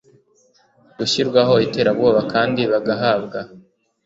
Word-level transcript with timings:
gushyirwaho 0.97 1.53
iterabwoba 1.65 2.21
kandi 2.33 2.61
bagahabwa 2.71 3.39